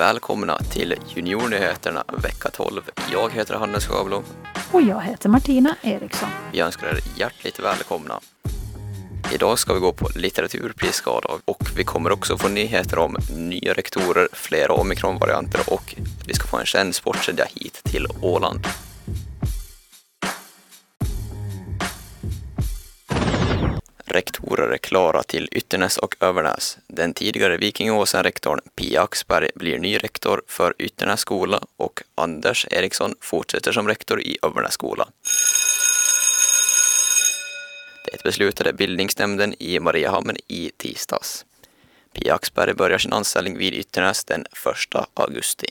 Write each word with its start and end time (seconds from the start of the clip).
Välkomna 0.00 0.58
till 0.58 0.94
Juniornyheterna 1.14 2.04
vecka 2.22 2.50
12. 2.50 2.90
Jag 3.12 3.32
heter 3.32 3.54
Hannes 3.54 3.86
Sjöblom. 3.86 4.24
Och 4.72 4.82
jag 4.82 5.00
heter 5.00 5.28
Martina 5.28 5.76
Eriksson. 5.82 6.28
Vi 6.52 6.60
önskar 6.60 6.86
er 6.86 6.98
hjärtligt 7.16 7.60
välkomna. 7.60 8.20
Idag 9.34 9.58
ska 9.58 9.74
vi 9.74 9.80
gå 9.80 9.92
på 9.92 10.08
litteraturprisgala 10.14 11.28
och 11.44 11.62
vi 11.76 11.84
kommer 11.84 12.12
också 12.12 12.38
få 12.38 12.48
nyheter 12.48 12.98
om 12.98 13.16
nya 13.36 13.72
rektorer, 13.72 14.28
flera 14.32 14.72
omikronvarianter 14.72 15.60
och 15.66 15.94
vi 16.26 16.34
ska 16.34 16.48
få 16.48 16.56
en 16.56 16.66
känd 16.66 16.94
sportkedja 16.94 17.44
hit 17.54 17.80
till 17.84 18.06
Åland. 18.22 18.66
Klara 24.80 25.22
till 25.22 25.48
Ytternäs 25.52 25.98
och 25.98 26.16
Övernäs. 26.20 26.78
Den 26.86 27.14
tidigare 27.14 27.56
Vikingåsen-rektorn 27.56 28.60
Pia 28.74 29.02
Axberg 29.02 29.50
blir 29.54 29.78
ny 29.78 29.98
rektor 29.98 30.42
för 30.46 30.74
Ytternäs 30.78 31.20
skola 31.20 31.60
och 31.76 32.02
Anders 32.14 32.66
Eriksson 32.70 33.14
fortsätter 33.20 33.72
som 33.72 33.88
rektor 33.88 34.20
i 34.20 34.38
Övernäs 34.42 34.72
skola. 34.72 35.08
Det 38.04 38.22
beslutade 38.24 38.72
bildningsnämnden 38.72 39.54
i 39.58 39.80
Mariehamn 39.80 40.36
i 40.48 40.70
tisdags. 40.76 41.44
Pia 42.12 42.34
Axberg 42.34 42.74
börjar 42.74 42.98
sin 42.98 43.12
anställning 43.12 43.58
vid 43.58 43.74
Ytternäs 43.74 44.24
den 44.24 44.40
1 44.94 45.08
augusti. 45.14 45.66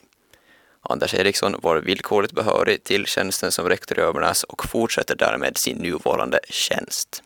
Anders 0.81 1.13
Eriksson 1.13 1.55
var 1.61 1.77
villkorligt 1.77 2.33
behörig 2.33 2.83
till 2.83 3.05
tjänsten 3.05 3.51
som 3.51 3.69
rektor 3.69 3.99
i 3.99 4.01
Övernäs 4.01 4.43
och 4.43 4.65
fortsätter 4.65 5.15
därmed 5.15 5.57
sin 5.57 5.77
nuvarande 5.77 6.39
tjänst. 6.49 7.23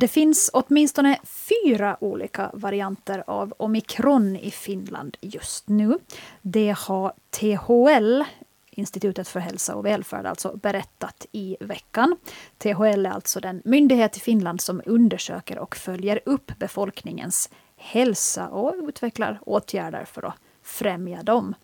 Det 0.00 0.08
finns 0.08 0.50
åtminstone 0.52 1.18
fyra 1.24 1.96
olika 2.00 2.50
varianter 2.54 3.24
av 3.26 3.54
omikron 3.58 4.36
i 4.36 4.50
Finland 4.50 5.16
just 5.20 5.68
nu. 5.68 5.98
Det 6.42 6.76
har 6.78 7.12
THL, 7.30 8.22
Institutet 8.70 9.28
för 9.28 9.40
hälsa 9.40 9.74
och 9.74 9.86
välfärd, 9.86 10.26
alltså 10.26 10.56
berättat 10.56 11.26
i 11.32 11.56
veckan. 11.60 12.16
THL 12.58 13.06
är 13.06 13.10
alltså 13.10 13.40
den 13.40 13.62
myndighet 13.64 14.16
i 14.16 14.20
Finland 14.20 14.60
som 14.60 14.82
undersöker 14.86 15.58
och 15.58 15.76
följer 15.76 16.20
upp 16.24 16.52
befolkningens 16.58 17.50
hälsa 17.76 18.48
och 18.48 18.74
utvecklar 18.88 19.38
åtgärder 19.46 20.04
för 20.04 20.22
att 20.22 20.34
främja 20.62 21.22
dem. 21.22 21.54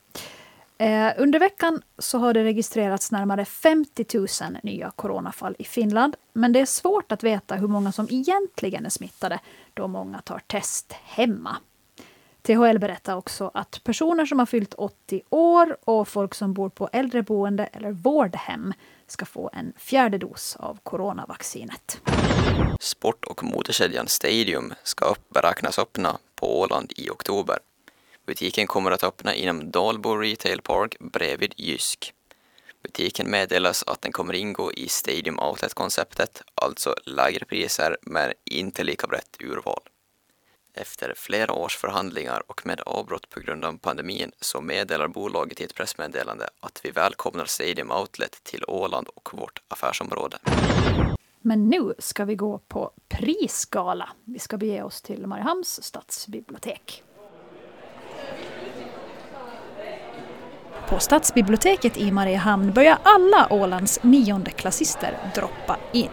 Eh, 0.79 1.13
under 1.19 1.39
veckan 1.39 1.83
så 1.99 2.19
har 2.19 2.35
det 2.35 2.45
registrerats 2.45 3.13
närmare 3.13 3.45
50 3.45 4.19
000 4.19 4.29
nya 4.63 4.91
coronafall 4.91 5.57
i 5.59 5.65
Finland. 5.65 6.17
Men 6.33 6.53
det 6.53 6.61
är 6.61 6.67
svårt 6.67 7.13
att 7.13 7.23
veta 7.23 7.55
hur 7.55 7.69
många 7.69 7.93
som 7.93 8.09
egentligen 8.11 8.87
är 8.87 8.91
smittade 8.91 9.41
då 9.75 9.89
många 9.89 10.21
tar 10.21 10.39
test 10.47 10.93
hemma. 10.93 11.57
THL 12.43 12.79
berättar 12.79 13.17
också 13.17 13.51
att 13.55 13.81
personer 13.85 14.27
som 14.27 14.39
har 14.39 14.47
fyllt 14.47 14.75
80 14.75 15.23
år 15.31 15.77
och 15.85 16.09
folk 16.09 16.35
som 16.35 16.55
bor 16.55 16.69
på 16.69 16.89
äldreboende 16.93 17.65
eller 17.65 17.93
vårdhem 17.93 18.75
ska 19.07 19.25
få 19.25 19.51
en 19.53 19.73
fjärde 19.77 20.19
dos 20.19 20.57
av 20.57 20.79
coronavaccinet. 20.83 22.01
Sport 22.81 23.25
och 23.25 23.45
modekedjan 23.45 24.07
Stadium 24.09 24.75
ska 24.83 25.05
upp, 25.05 25.29
beräknas 25.29 25.79
öppna 25.79 26.19
på 26.35 26.61
Åland 26.61 26.93
i 26.97 27.11
oktober. 27.11 27.59
Butiken 28.27 28.67
kommer 28.67 28.91
att 28.91 29.05
öppna 29.05 29.35
inom 29.35 29.71
Dalbo 29.71 30.17
Retail 30.17 30.63
Park 30.63 30.97
bredvid 31.01 31.55
Jysk. 31.57 32.15
Butiken 32.83 33.31
meddelas 33.31 33.85
att 33.87 34.03
den 34.03 34.13
kommer 34.13 34.35
ingå 34.35 34.73
i 34.73 34.89
Stadium 34.89 35.39
Outlet-konceptet, 35.39 36.43
alltså 36.55 36.95
lägre 37.07 37.45
priser 37.45 37.97
men 38.03 38.33
inte 38.45 38.85
lika 38.85 39.07
brett 39.07 39.37
urval. 39.41 39.81
Efter 40.75 41.15
flera 41.17 41.53
års 41.53 41.77
förhandlingar 41.77 42.43
och 42.47 42.67
med 42.67 42.81
avbrott 42.81 43.31
på 43.31 43.41
grund 43.41 43.65
av 43.65 43.79
pandemin 43.79 44.33
så 44.41 44.61
meddelar 44.61 45.09
bolaget 45.09 45.61
i 45.61 45.65
ett 45.65 45.75
pressmeddelande 45.75 46.49
att 46.61 46.81
vi 46.85 46.91
välkomnar 46.91 47.45
Stadium 47.45 47.91
Outlet 47.91 48.45
till 48.45 48.65
Åland 48.69 49.09
och 49.15 49.29
vårt 49.33 49.63
affärsområde. 49.69 50.39
Men 51.41 51.69
nu 51.69 51.95
ska 51.99 52.25
vi 52.25 52.35
gå 52.35 52.59
på 52.59 52.93
prisgala. 53.09 54.09
Vi 54.25 54.39
ska 54.39 54.57
bege 54.57 54.83
oss 54.83 55.03
till 55.03 55.27
Mariehamns 55.27 55.85
stadsbibliotek. 55.85 57.03
På 60.93 60.99
Stadsbiblioteket 60.99 61.97
i 61.97 62.11
Mariehamn 62.11 62.73
börjar 62.73 62.99
alla 63.03 63.53
Ålands 63.53 64.03
niondeklassister 64.03 65.17
droppa 65.35 65.77
in. 65.93 66.09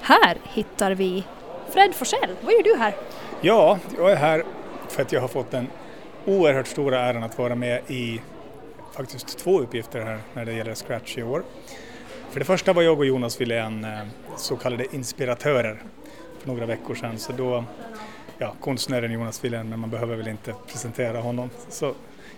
Här 0.00 0.36
hittar 0.44 0.90
vi 0.90 1.24
Fred 1.70 1.94
Forsell. 1.94 2.30
Vad 2.42 2.52
gör 2.52 2.62
du 2.62 2.76
här? 2.76 2.94
Ja, 3.40 3.78
jag 3.96 4.12
är 4.12 4.16
här 4.16 4.44
för 4.88 5.02
att 5.02 5.12
jag 5.12 5.20
har 5.20 5.28
fått 5.28 5.50
den 5.50 5.66
oerhört 6.24 6.66
stora 6.66 7.00
äran 7.00 7.22
att 7.22 7.38
vara 7.38 7.54
med 7.54 7.80
i 7.86 8.20
faktiskt 8.92 9.38
två 9.38 9.60
uppgifter 9.60 10.00
här 10.00 10.18
när 10.34 10.44
det 10.44 10.52
gäller 10.52 10.74
Scratch 10.74 11.18
i 11.18 11.22
år. 11.22 11.42
För 12.30 12.38
det 12.38 12.44
första 12.44 12.72
var 12.72 12.82
jag 12.82 12.98
och 12.98 13.06
Jonas 13.06 13.40
Wilén 13.40 13.84
eh, 13.84 13.90
så 14.36 14.56
kallade 14.56 14.94
inspiratörer 14.96 15.82
för 16.40 16.48
några 16.48 16.66
veckor 16.66 16.94
sedan. 16.94 17.18
Så 17.18 17.32
då, 17.32 17.64
ja, 18.38 18.54
konstnären 18.60 19.12
Jonas 19.12 19.44
Wilén, 19.44 19.68
men 19.68 19.80
man 19.80 19.90
behöver 19.90 20.16
väl 20.16 20.28
inte 20.28 20.54
presentera 20.66 21.20
honom. 21.20 21.50
Så 21.68 21.94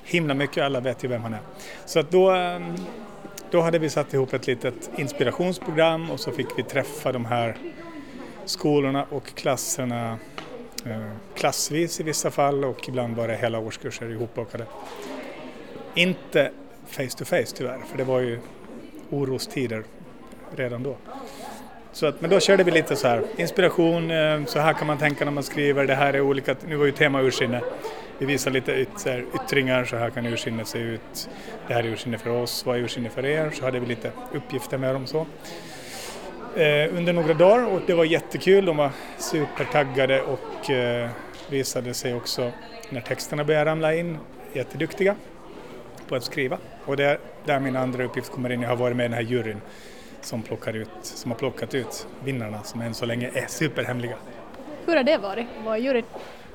himla 0.06 0.34
mycket, 0.34 0.64
alla 0.64 0.80
vet 0.80 1.04
ju 1.04 1.08
vem 1.08 1.22
han 1.22 1.34
är. 1.34 1.40
Så 1.84 1.98
att 1.98 2.10
då, 2.10 2.30
ehm, 2.30 2.74
då 3.50 3.60
hade 3.60 3.78
vi 3.78 3.90
satt 3.90 4.14
ihop 4.14 4.32
ett 4.32 4.46
litet 4.46 4.90
inspirationsprogram 4.96 6.10
och 6.10 6.20
så 6.20 6.32
fick 6.32 6.46
vi 6.56 6.62
träffa 6.62 7.12
de 7.12 7.24
här 7.24 7.56
skolorna 8.44 9.06
och 9.10 9.34
klasserna 9.34 10.18
eh, 10.86 11.10
klassvis 11.34 12.00
i 12.00 12.02
vissa 12.02 12.30
fall 12.30 12.64
och 12.64 12.88
ibland 12.88 13.16
bara 13.16 13.32
hela 13.32 13.58
årskurser 13.58 14.10
ihopbakade. 14.10 14.64
Inte 15.94 16.50
face 16.86 17.18
to 17.18 17.24
face 17.24 17.56
tyvärr, 17.56 17.78
för 17.90 17.98
det 17.98 18.04
var 18.04 18.20
ju 18.20 18.38
orostider 19.10 19.84
redan 20.56 20.82
då. 20.82 20.96
Så 21.92 22.06
att, 22.06 22.20
men 22.20 22.30
då 22.30 22.40
körde 22.40 22.64
vi 22.64 22.70
lite 22.70 22.96
så 22.96 23.08
här, 23.08 23.22
inspiration, 23.36 24.10
eh, 24.10 24.44
så 24.44 24.58
här 24.58 24.72
kan 24.72 24.86
man 24.86 24.98
tänka 24.98 25.24
när 25.24 25.32
man 25.32 25.42
skriver, 25.42 25.86
det 25.86 25.94
här 25.94 26.14
är 26.14 26.20
olika, 26.20 26.56
nu 26.68 26.76
var 26.76 26.86
ju 26.86 26.92
tema 26.92 27.22
ursinne. 27.22 27.60
Vi 28.18 28.26
visar 28.26 28.50
lite 28.50 28.72
yt, 28.72 29.06
yttringar, 29.34 29.84
så 29.84 29.96
här 29.96 30.10
kan 30.10 30.26
ursinnet 30.26 30.68
se 30.68 30.78
ut. 30.78 31.28
Det 31.68 31.74
här 31.74 31.84
är 31.84 31.88
ursinne 31.88 32.18
för 32.18 32.30
oss, 32.30 32.66
vad 32.66 32.76
är 32.76 32.80
ursinne 32.80 33.10
för 33.10 33.24
er? 33.24 33.50
Så 33.50 33.64
hade 33.64 33.80
vi 33.80 33.86
lite 33.86 34.10
uppgifter 34.32 34.78
med 34.78 34.94
dem 34.94 35.06
så. 35.06 35.26
Eh, 36.56 36.96
under 36.96 37.12
några 37.12 37.34
dagar 37.34 37.66
och 37.66 37.80
det 37.86 37.94
var 37.94 38.04
jättekul, 38.04 38.64
de 38.64 38.76
var 38.76 38.90
supertaggade 39.18 40.22
och 40.22 40.70
eh, 40.70 41.10
visade 41.50 41.94
sig 41.94 42.14
också 42.14 42.52
när 42.90 43.00
texterna 43.00 43.44
började 43.44 43.70
ramla 43.70 43.94
in 43.94 44.18
jätteduktiga 44.52 45.16
på 46.08 46.16
att 46.16 46.24
skriva. 46.24 46.58
Och 46.84 46.96
det 46.96 47.04
är 47.04 47.18
där 47.44 47.60
min 47.60 47.76
andra 47.76 48.04
uppgift 48.04 48.32
kommer 48.32 48.52
in, 48.52 48.62
jag 48.62 48.68
har 48.68 48.76
varit 48.76 48.96
med 48.96 49.04
i 49.04 49.08
den 49.08 49.16
här 49.16 49.22
juryn 49.22 49.60
som, 50.20 50.42
plockar 50.42 50.76
ut, 50.76 50.88
som 51.02 51.30
har 51.30 51.38
plockat 51.38 51.74
ut 51.74 52.06
vinnarna 52.24 52.62
som 52.62 52.80
än 52.80 52.94
så 52.94 53.06
länge 53.06 53.30
är 53.34 53.46
superhemliga. 53.46 54.16
Hur 54.86 54.96
har 54.96 55.04
det 55.04 55.18
varit? 55.18 55.46
Vad 55.64 55.80
juryn? 55.80 56.04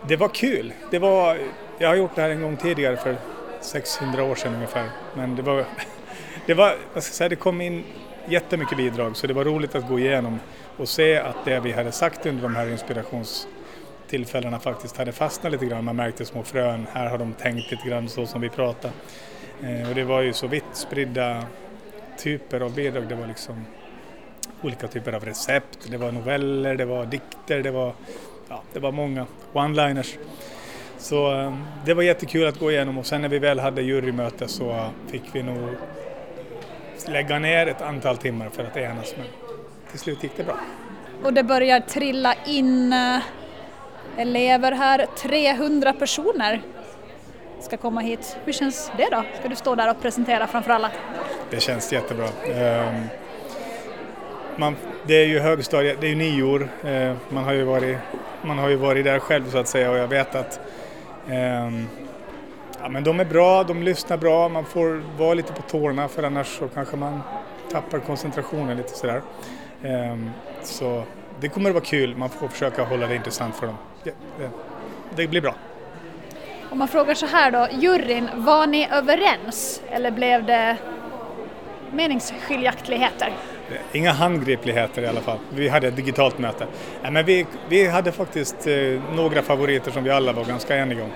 Det 0.08 0.16
var 0.16 0.30
kul. 0.30 0.74
Det 0.92 1.00
var, 1.00 1.38
jag 1.78 1.90
har 1.90 1.96
gjort 1.96 2.16
det 2.16 2.22
här 2.22 2.30
en 2.30 2.42
gång 2.42 2.58
tidigare 2.58 2.98
för 2.98 3.16
600 3.62 4.24
år 4.24 4.36
sedan 4.36 4.56
ungefär. 4.56 4.90
Men 5.16 5.36
det 5.36 5.42
var, 5.42 5.66
det 6.46 6.54
var 6.54 6.76
jag 6.94 7.04
ska 7.04 7.14
säga, 7.14 7.30
det 7.30 7.36
kom 7.36 7.62
in 7.62 7.84
jättemycket 8.28 8.78
bidrag 8.78 9.18
så 9.18 9.28
det 9.28 9.34
var 9.34 9.46
roligt 9.46 9.76
att 9.76 9.88
gå 9.88 10.00
igenom 10.00 10.40
och 10.78 10.90
se 10.90 11.18
att 11.18 11.46
det 11.46 11.60
vi 11.60 11.72
hade 11.72 11.92
sagt 11.92 12.26
under 12.26 12.44
de 12.44 12.56
här 12.56 12.72
inspirationstillfällena 12.72 14.60
faktiskt 14.60 14.98
hade 14.98 15.12
fastnat 15.12 15.52
lite 15.52 15.66
grann. 15.66 15.86
Man 15.86 15.96
märkte 15.96 16.26
små 16.26 16.44
frön, 16.44 16.88
här 16.94 17.10
har 17.10 17.18
de 17.18 17.34
tänkt 17.34 17.72
lite 17.72 17.90
grann 17.90 18.10
så 18.10 18.26
som 18.26 18.42
vi 18.42 18.50
pratar. 18.50 18.92
Eh, 19.64 19.90
och 19.90 19.96
det 19.96 20.04
var 20.04 20.22
ju 20.22 20.34
så 20.34 20.48
vitt 20.48 20.64
spridda 20.74 21.44
typer 22.18 22.60
av 22.60 22.76
bidrag. 22.76 23.08
Det 23.10 23.16
var 23.16 23.28
liksom 23.28 23.66
olika 24.62 24.88
typer 24.88 25.14
av 25.14 25.26
recept, 25.26 25.92
det 25.92 25.98
var 25.98 26.12
noveller, 26.12 26.76
det 26.76 26.86
var 26.86 27.06
dikter, 27.06 27.64
det 27.64 27.72
var, 27.72 27.94
ja, 28.52 28.62
det 28.74 28.80
var 28.80 28.92
många 28.92 29.26
one-liners. 29.54 30.18
Så 30.98 31.40
eh, 31.40 31.54
det 31.86 31.94
var 31.94 32.04
jättekul 32.04 32.48
att 32.48 32.60
gå 32.60 32.72
igenom 32.72 32.98
och 32.98 33.06
sen 33.06 33.22
när 33.22 33.30
vi 33.30 33.40
väl 33.40 33.60
hade 33.60 33.82
jurymöte 33.82 34.48
så 34.48 34.86
fick 35.08 35.24
vi 35.34 35.44
nog 35.44 35.70
lägga 37.08 37.40
ner 37.40 37.68
ett 37.68 37.82
antal 37.82 38.18
timmar 38.18 38.50
för 38.50 38.64
att 38.64 38.78
enas 38.78 39.14
men 39.18 39.26
till 39.90 40.00
slut 40.00 40.24
gick 40.24 40.38
det 40.38 40.44
bra. 40.44 40.56
Och 41.24 41.34
det 41.34 41.44
börjar 41.44 41.80
trilla 41.80 42.36
in 42.48 42.94
eh, 42.94 43.20
elever 44.18 44.72
här, 44.72 45.06
300 45.18 45.94
personer 45.94 46.62
ska 47.60 47.78
komma 47.78 48.02
hit. 48.02 48.38
Hur 48.46 48.54
känns 48.54 48.92
det 48.98 49.08
då? 49.12 49.24
Ska 49.40 49.50
du 49.50 49.56
stå 49.56 49.76
där 49.76 49.90
och 49.90 50.02
presentera 50.02 50.48
framför 50.48 50.72
alla? 50.72 50.92
Det 51.50 51.60
känns 51.60 51.94
jättebra. 51.94 52.28
Ehm, 52.56 53.04
man, 54.58 54.76
det 55.08 55.14
är 55.14 55.26
ju 55.26 55.40
högstadiet, 55.40 56.02
det 56.02 56.08
är 56.08 56.10
ju 56.10 56.16
nior. 56.16 56.70
Ehm, 56.84 57.16
man 57.30 57.44
har 57.44 57.54
ju 57.54 57.64
varit, 57.64 57.98
man 58.44 58.58
har 58.58 58.70
ju 58.70 58.76
varit 58.76 59.06
där 59.06 59.20
själv 59.20 59.52
så 59.52 59.58
att 59.58 59.68
säga 59.68 59.92
och 59.92 59.98
jag 59.98 60.08
vet 60.08 60.36
att 60.36 60.60
eh, 61.30 61.70
ja, 62.82 62.90
men 62.90 63.04
de 63.04 63.20
är 63.20 63.26
bra, 63.26 63.64
de 63.64 63.84
lyssnar 63.84 64.18
bra, 64.18 64.50
man 64.50 64.66
får 64.66 65.04
vara 65.18 65.34
lite 65.34 65.54
på 65.54 65.62
tårna 65.62 66.08
för 66.08 66.24
annars 66.24 66.48
så 66.48 66.68
kanske 66.68 66.98
man 66.98 67.22
tappar 67.72 68.00
koncentrationen 68.00 68.78
lite 68.78 68.98
sådär. 68.98 69.22
Eh, 69.84 70.18
så 70.64 71.04
det 71.40 71.50
kommer 71.50 71.70
att 71.70 71.74
vara 71.74 71.86
kul, 71.86 72.16
man 72.16 72.30
får 72.30 72.48
försöka 72.48 72.84
hålla 72.84 73.08
det 73.08 73.16
intressant 73.16 73.56
för 73.56 73.68
dem. 73.68 73.78
Det, 74.04 74.14
det, 74.38 74.50
det 75.16 75.28
blir 75.28 75.42
bra. 75.42 75.56
Om 76.70 76.78
man 76.78 76.88
frågar 76.88 77.14
så 77.14 77.26
här 77.26 77.52
då, 77.52 77.68
juryn, 77.80 78.30
var 78.34 78.68
ni 78.68 78.88
överens 78.92 79.82
eller 79.90 80.12
blev 80.12 80.46
det 80.46 80.78
meningsskiljaktigheter? 81.92 83.34
Inga 83.92 84.12
handgripligheter 84.12 85.02
i 85.02 85.08
alla 85.08 85.22
fall. 85.22 85.38
Vi 85.50 85.70
hade 85.70 85.88
ett 85.88 85.96
digitalt 85.96 86.40
möte. 86.40 86.68
Men 87.12 87.26
vi, 87.26 87.46
vi 87.70 87.88
hade 87.88 88.12
faktiskt 88.12 88.68
eh, 88.68 89.02
några 89.16 89.42
favoriter 89.42 89.92
som 89.92 90.04
vi 90.04 90.10
alla 90.10 90.34
var 90.34 90.46
ganska 90.46 90.78
eniga 90.78 91.04
om. 91.04 91.10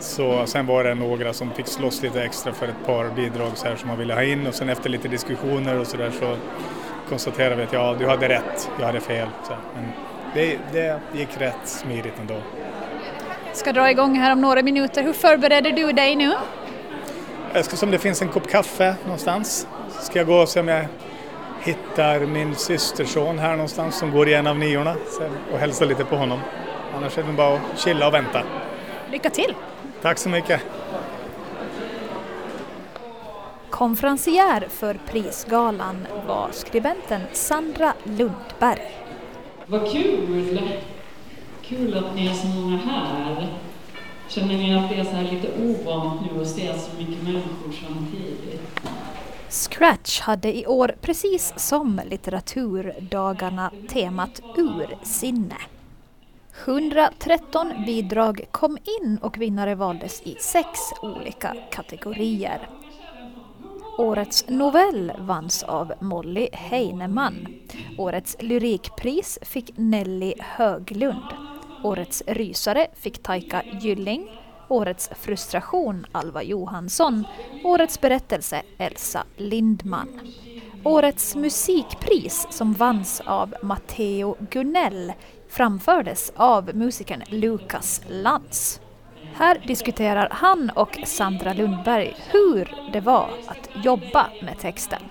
Så 0.00 0.46
sen 0.46 0.66
var 0.66 0.84
det 0.84 0.94
några 0.94 1.32
som 1.32 1.50
fick 1.50 1.66
slåss 1.66 2.02
lite 2.02 2.22
extra 2.22 2.52
för 2.52 2.66
ett 2.66 2.86
par 2.86 3.10
bidrag 3.16 3.50
så 3.54 3.68
här 3.68 3.76
som 3.76 3.88
man 3.88 3.98
ville 3.98 4.14
ha 4.14 4.22
in 4.22 4.46
och 4.46 4.54
sen 4.54 4.68
efter 4.68 4.90
lite 4.90 5.08
diskussioner 5.08 5.78
och 5.78 5.86
sådär 5.86 6.10
så 6.20 6.36
konstaterade 7.08 7.56
vi 7.56 7.62
att 7.62 7.72
ja, 7.72 7.96
du 7.98 8.06
hade 8.06 8.28
rätt, 8.28 8.70
jag 8.78 8.86
hade 8.86 9.00
fel. 9.00 9.28
Så, 9.48 9.52
men 9.74 9.84
det, 10.34 10.58
det 10.72 11.00
gick 11.18 11.28
rätt 11.38 11.54
smidigt 11.64 12.14
ändå. 12.20 12.36
Ska 13.52 13.72
dra 13.72 13.90
igång 13.90 14.14
här 14.14 14.32
om 14.32 14.40
några 14.40 14.62
minuter. 14.62 15.02
Hur 15.02 15.12
förbereder 15.12 15.72
du 15.72 15.92
dig 15.92 16.16
nu? 16.16 16.32
Jag 17.52 17.64
ska 17.64 17.76
se 17.76 17.86
om 17.86 17.92
det 17.92 17.98
finns 17.98 18.22
en 18.22 18.28
kopp 18.28 18.50
kaffe 18.50 18.94
någonstans. 19.04 19.66
Ska 20.00 20.18
jag 20.18 20.26
gå 20.26 20.36
och 20.36 20.48
se 20.48 20.60
om 20.60 20.68
jag 20.68 20.86
hittar 21.62 22.20
min 22.20 22.54
systerson 22.54 23.38
här 23.38 23.50
någonstans 23.50 23.98
som 23.98 24.10
går 24.10 24.28
i 24.28 24.34
en 24.34 24.46
av 24.46 24.58
niorna 24.58 24.96
och 25.52 25.58
hälsa 25.58 25.84
lite 25.84 26.04
på 26.04 26.16
honom. 26.16 26.40
Annars 26.96 27.18
är 27.18 27.22
det 27.22 27.32
bara 27.32 27.54
att 27.54 27.80
chilla 27.80 28.06
och 28.06 28.14
vänta. 28.14 28.42
Lycka 29.10 29.30
till! 29.30 29.54
Tack 30.02 30.18
så 30.18 30.28
mycket! 30.28 30.60
Konferencier 33.70 34.66
för 34.68 34.98
prisgalan 35.06 36.06
var 36.26 36.48
skribenten 36.52 37.20
Sandra 37.32 37.92
Lundberg. 38.04 38.92
Vad 39.66 39.92
kul! 39.92 40.60
Kul 41.62 41.96
att 41.96 42.14
ni 42.14 42.26
är 42.26 42.34
så 42.34 42.46
många 42.46 42.76
här. 42.76 43.46
Känner 44.28 44.54
ni 44.54 44.78
att 44.78 44.90
det 44.90 44.94
är 44.94 45.04
så 45.04 45.10
här 45.10 45.22
lite 45.22 45.48
ovant 45.62 46.20
nu 46.20 46.42
att 46.42 46.48
se 46.48 46.78
så 46.78 46.96
mycket 46.98 47.22
människor 47.22 47.72
samtidigt? 47.86 48.60
Scratch 49.50 50.20
hade 50.20 50.58
i 50.58 50.66
år, 50.66 50.94
precis 51.00 51.52
som 51.56 52.00
litteraturdagarna, 52.04 53.72
temat 53.88 54.40
ursinne. 54.56 55.56
113 56.64 57.72
bidrag 57.86 58.44
kom 58.50 58.78
in 59.00 59.18
och 59.22 59.38
vinnare 59.38 59.74
valdes 59.74 60.22
i 60.22 60.36
sex 60.40 60.68
olika 61.02 61.56
kategorier. 61.70 62.68
Årets 63.98 64.48
novell 64.48 65.12
vanns 65.18 65.62
av 65.62 65.92
Molly 66.00 66.48
Heinemann. 66.52 67.48
Årets 67.98 68.36
lyrikpris 68.40 69.38
fick 69.42 69.72
Nelly 69.76 70.34
Höglund. 70.38 71.24
Årets 71.84 72.22
rysare 72.26 72.86
fick 72.94 73.22
Taika 73.22 73.62
Gylling. 73.80 74.28
Årets 74.70 75.10
frustration 75.20 76.06
Alva 76.12 76.42
Johansson. 76.42 77.24
Årets 77.64 78.00
berättelse 78.00 78.62
Elsa 78.78 79.24
Lindman. 79.36 80.20
Årets 80.84 81.36
musikpris 81.36 82.46
som 82.50 82.72
vanns 82.72 83.20
av 83.20 83.54
Matteo 83.62 84.36
Gunell 84.50 85.12
framfördes 85.48 86.32
av 86.36 86.74
musikern 86.74 87.22
Lukas 87.28 88.02
Lantz. 88.08 88.80
Här 89.34 89.64
diskuterar 89.66 90.28
han 90.30 90.70
och 90.70 90.98
Sandra 91.04 91.52
Lundberg 91.52 92.16
hur 92.32 92.90
det 92.92 93.00
var 93.00 93.30
att 93.46 93.84
jobba 93.84 94.26
med 94.42 94.58
texten. 94.58 95.02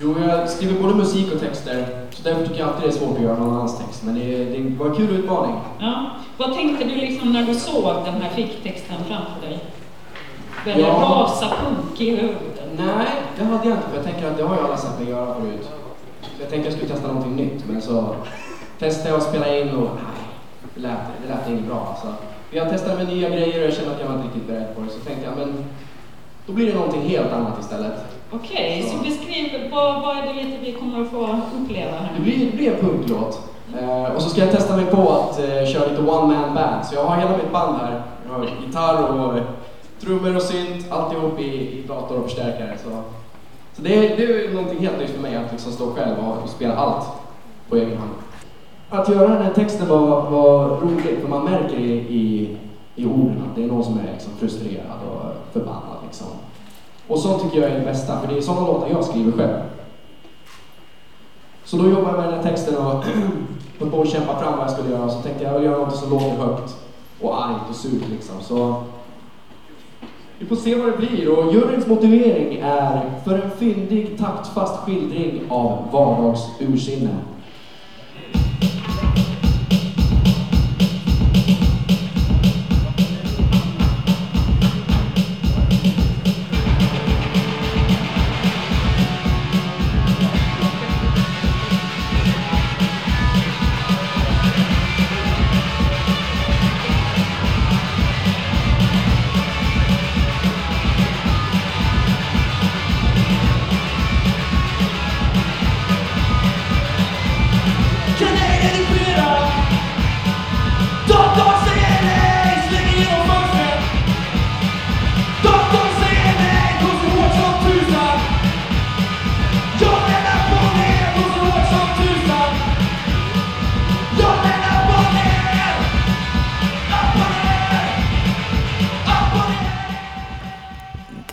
Jo, 0.00 0.14
jag 0.28 0.48
skriver 0.50 0.82
både 0.82 0.94
musik 0.94 1.32
och 1.34 1.40
texter, 1.40 1.86
så 2.10 2.22
därför 2.22 2.46
tycker 2.46 2.60
jag 2.60 2.68
alltid 2.68 2.82
det 2.90 2.94
är 2.94 2.98
svårt 2.98 3.16
att 3.16 3.22
göra 3.22 3.38
någon 3.38 3.54
annans 3.54 3.78
text. 3.78 4.02
Men 4.04 4.14
det, 4.14 4.44
det 4.44 4.74
var 4.78 4.86
en 4.86 4.94
kul 4.96 5.10
utmaning. 5.16 5.56
Ja. 5.80 6.06
Vad 6.36 6.54
tänkte 6.54 6.84
du 6.84 6.94
liksom 6.94 7.32
när 7.32 7.46
du 7.46 7.54
såg 7.54 7.94
den 8.04 8.22
här 8.22 8.30
ficktexten 8.30 8.96
framför 9.08 9.40
dig? 9.48 9.58
Började 10.64 10.82
Ja. 10.82 10.88
rasa 10.88 11.46
punk 11.48 12.00
i 12.00 12.10
huvudet? 12.10 12.60
Nej, 12.76 13.06
det 13.38 13.44
hade 13.44 13.68
jag 13.68 13.78
inte, 13.78 13.88
för 13.88 13.96
jag 13.96 14.04
tänker 14.04 14.30
att 14.30 14.36
det 14.36 14.42
har 14.44 14.56
ju 14.56 14.62
alla 14.62 14.76
sett 14.76 14.98
mig 15.00 15.08
göra 15.08 15.34
förut. 15.34 15.68
Så 16.22 16.28
jag 16.42 16.50
tänkte 16.50 16.68
jag 16.70 16.76
skulle 16.78 16.92
testa 16.94 17.08
någonting 17.08 17.36
nytt, 17.36 17.64
men 17.68 17.82
så 17.82 18.14
testade 18.78 19.08
jag 19.08 19.16
att 19.18 19.28
spela 19.28 19.56
in 19.58 19.68
och 19.70 19.88
nej, 19.94 20.24
det 20.74 20.80
lät, 20.80 20.98
det 21.22 21.34
lät 21.34 21.48
inte 21.48 21.62
bra. 21.68 21.86
Alltså. 21.90 22.06
Jag 22.50 22.70
testade 22.70 22.96
med 22.96 23.08
nya 23.08 23.28
grejer 23.30 23.60
och 23.60 23.66
jag 23.66 23.74
kände 23.74 23.90
att 23.94 24.00
jag 24.00 24.06
var 24.08 24.14
inte 24.14 24.26
riktigt 24.26 24.46
beredd 24.46 24.74
på 24.76 24.80
det. 24.80 24.88
Så 24.88 24.98
tänkte 24.98 25.24
jag, 25.26 25.36
men 25.38 25.64
då 26.46 26.52
blir 26.52 26.66
det 26.66 26.74
någonting 26.74 27.02
helt 27.02 27.32
annat 27.32 27.60
istället. 27.60 27.94
Okej, 28.34 28.82
så 28.82 29.04
beskriv, 29.04 29.70
vad, 29.70 30.02
vad 30.02 30.16
är 30.16 30.22
det 30.22 30.32
lite 30.32 30.58
vi 30.62 30.72
kommer 30.72 31.02
att 31.02 31.10
få 31.10 31.38
uppleva 31.62 31.90
här 31.90 32.12
Det 32.12 32.18
nu? 32.18 32.24
blir, 32.24 32.50
det 32.50 32.56
blir 32.56 32.72
en 32.72 32.80
punklåt. 32.80 33.40
Eh, 33.80 34.04
och 34.04 34.22
så 34.22 34.28
ska 34.28 34.40
jag 34.40 34.50
testa 34.50 34.76
mig 34.76 34.86
på 34.86 35.12
att 35.12 35.38
eh, 35.38 35.66
köra 35.66 35.86
lite 35.90 36.02
one 36.02 36.36
man 36.36 36.54
band. 36.54 36.86
Så 36.86 36.94
jag 36.94 37.04
har 37.04 37.16
hela 37.16 37.36
mitt 37.36 37.52
band 37.52 37.76
här. 37.78 38.02
Jag 38.26 38.34
har 38.34 38.48
gitarr 38.66 39.02
och 39.02 39.36
eh, 39.38 39.44
trummor 40.00 40.36
och 40.36 40.42
synt, 40.42 40.92
alltihop 40.92 41.40
i, 41.40 41.78
i 41.78 41.84
dator 41.88 42.18
och 42.18 42.24
förstärkare. 42.24 42.78
Så, 42.84 42.90
så 43.72 43.82
det, 43.82 43.94
är, 43.94 44.16
det 44.16 44.46
är 44.46 44.54
någonting 44.54 44.78
helt 44.80 44.98
nytt 44.98 45.10
för 45.10 45.22
mig 45.22 45.36
att 45.36 45.52
liksom 45.52 45.72
stå 45.72 45.86
själv 45.86 46.18
och, 46.18 46.42
och 46.42 46.48
spela 46.48 46.76
allt 46.76 47.06
på 47.68 47.76
egen 47.76 47.98
hand. 47.98 48.10
Att 48.90 49.08
göra 49.08 49.28
den 49.28 49.42
här 49.42 49.52
texten 49.52 49.88
var, 49.88 50.30
var 50.30 50.68
roligt, 50.68 51.20
för 51.20 51.28
man 51.28 51.44
märker 51.44 51.76
i, 51.76 51.92
i, 51.92 52.56
i 52.94 53.06
orden 53.06 53.42
att 53.50 53.56
det 53.56 53.62
är 53.62 53.66
någon 53.66 53.84
som 53.84 53.98
är 53.98 54.12
liksom 54.12 54.32
frustrerad 54.38 54.98
och 55.10 55.52
förbannad. 55.52 55.96
Liksom. 56.06 56.26
Och 57.08 57.18
sånt 57.18 57.42
tycker 57.42 57.60
jag 57.60 57.70
är 57.70 57.78
det 57.78 57.84
bästa, 57.84 58.20
för 58.20 58.28
det 58.28 58.38
är 58.38 58.40
sådana 58.40 58.66
låtar 58.66 58.90
jag 58.90 59.04
skriver 59.04 59.32
själv. 59.32 59.58
Så 61.64 61.76
då 61.76 61.90
jobbade 61.90 62.08
jag 62.08 62.16
med 62.16 62.24
den 62.24 62.34
här 62.34 62.50
texten 62.50 62.76
och 62.76 63.04
höll 63.78 63.90
på 63.90 64.00
att 64.02 64.08
kämpa 64.08 64.38
fram 64.38 64.52
vad 64.58 64.66
jag 64.66 64.70
skulle 64.70 64.90
göra. 64.90 65.08
Så 65.08 65.22
tänkte 65.22 65.44
jag, 65.44 65.52
jag 65.52 65.58
vill 65.58 65.68
göra 65.68 65.78
något 65.78 65.96
som 65.96 66.10
låter 66.10 66.30
högt 66.30 66.76
och 67.20 67.44
argt 67.44 67.70
och 67.70 67.76
surt 67.76 68.08
liksom. 68.10 68.34
Så 68.40 68.82
vi 70.38 70.46
får 70.46 70.56
se 70.56 70.74
vad 70.74 70.86
det 70.86 70.96
blir. 70.96 71.38
Och 71.38 71.52
juryns 71.52 71.86
motivering 71.86 72.58
är 72.62 73.10
för 73.24 73.34
en 73.38 73.50
fyndig, 73.50 74.18
taktfast 74.18 74.76
skildring 74.76 75.42
av 75.48 75.88
vardagsursinne. 75.92 77.16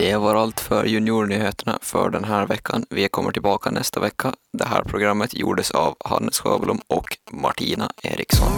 Det 0.01 0.17
var 0.17 0.35
allt 0.35 0.59
för 0.59 0.85
Juniornyheterna 0.85 1.79
för 1.81 2.09
den 2.09 2.23
här 2.23 2.47
veckan. 2.47 2.85
Vi 2.89 3.09
kommer 3.09 3.31
tillbaka 3.31 3.71
nästa 3.71 3.99
vecka. 3.99 4.33
Det 4.57 4.65
här 4.65 4.83
programmet 4.83 5.33
gjordes 5.33 5.71
av 5.71 5.95
Hannes 6.05 6.39
Sjöblom 6.39 6.79
och 6.87 7.17
Martina 7.31 7.91
Eriksson. 8.03 8.51